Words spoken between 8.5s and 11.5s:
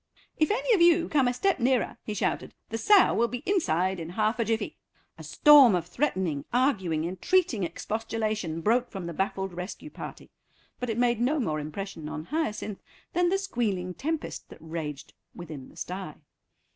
broke from the baffled rescue party, but it made no